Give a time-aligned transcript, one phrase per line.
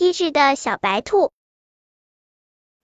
[0.00, 1.30] 机智的小白兔。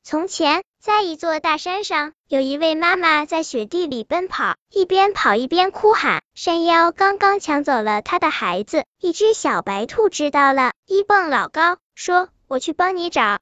[0.03, 13.39] 从前，在一座大山上，有一位妈妈在雪地里奔跑，一边跑一边哭喊：“山妖刚刚抢走了她的孩子！”一只小白兔知道了，一蹦老高，说：“我去帮你找。”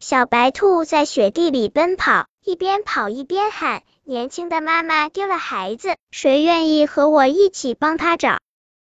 [0.00, 8.38] 小白兔在雪地里奔跑，一边跑一边喊：“年轻的妈妈丢了孩子，谁愿意和我一起帮她找？”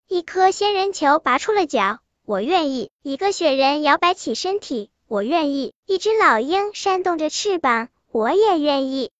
[0.10, 4.90] 一颗仙人球拔出了脚，我愿意；一个雪人摇摆起身体。
[5.08, 9.12] 我愿意，一只老鹰扇动着翅膀，我也愿意。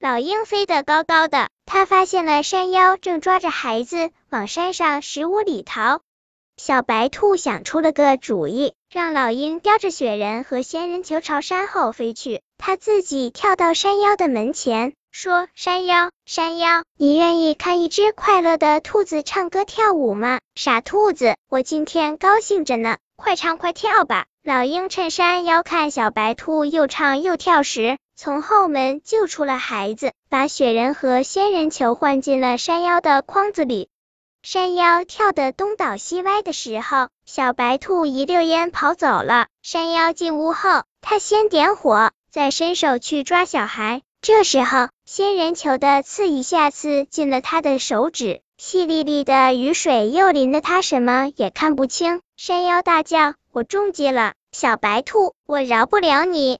[0.00, 6.00] 老鹰飞得高高的，它发现了山妖正抓着孩子往山上石屋里逃。
[6.56, 24.26] 小白兔想出了个主意，让老鹰叼着雪人和仙人球朝山后飞去，他自己跳到山妖的门前，说：“山妖，山妖，你愿意看一只快乐的兔子唱歌跳舞吗？”傻兔子，我今天高兴着呢，快唱快跳吧。
[24.42, 33.88] 老鹰趁山妖看小白兔又唱又跳时，从后门救出了孩子，把雪人和仙人球换进了山妖的筐子里。
[34.42, 39.46] 山妖跳得东倒西歪的时候，小白兔一溜烟跑走了。
[39.62, 44.02] 山妖进屋后，他先点火，再伸手去抓小孩。
[44.20, 52.20] 这时候，仙人球的刺一下刺进了他的手指，淅沥沥的雨水又淋得他什么也看不清。
[52.36, 56.58] 山妖大叫：“我中计了！”小白兔，我饶不了你！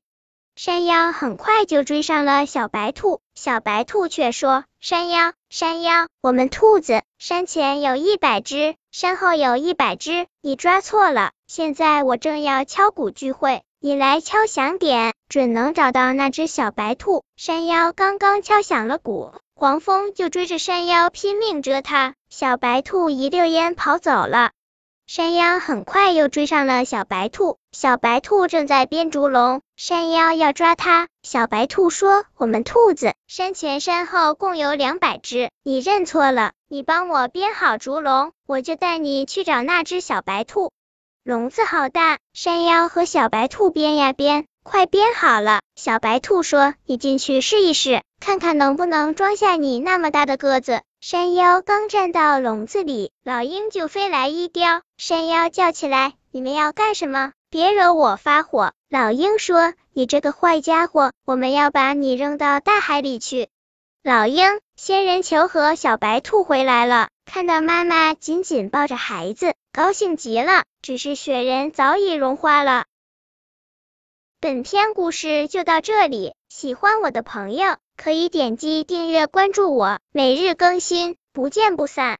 [0.54, 11.30] 山妖很快就追上了小白兔，小白兔却说：“山妖，山妖，我们兔子山前有一百只，山后有一百只，你抓错了。
[11.46, 24.50] 现在我正要敲鼓聚会，你来敲响点，准能找到那只小白兔。”山妖刚刚敲响了鼓，黄蜂就追着山妖拼命蛰它，小白兔一溜烟跑走了。
[25.06, 31.06] 山妖很快又追上了小白兔，小白兔正在编竹笼，山妖要抓它。
[31.22, 36.50] 小白兔说：“我们兔子山前山后共有两百只，你认错了。
[36.68, 40.72] 你帮我编好竹笼，我就带你去找那只小白兔。
[41.24, 45.60] 笼子好大，山妖和小白兔编呀编，快编好了。
[45.76, 54.80] 小白兔说：你进去试一试，看看能不能装下你那么大的个子。”山妖刚站到笼子里，老鹰就飞来一叼。
[54.96, 57.32] 山妖叫起来：“你们要干什么？
[57.50, 63.48] 别惹我发火！”老鹰说：“你这个坏家伙，我们要把你扔到大海里去。”
[64.02, 70.64] 老鹰、仙人球和小白兔回来了，看到妈妈紧紧抱着孩子，高兴极了。
[70.82, 72.86] 只是雪人早已融化了。
[74.40, 77.76] 本篇故事就到这里，喜欢我的朋友。
[77.96, 82.16] 可以点击订阅关注我，每日更新，不见不散。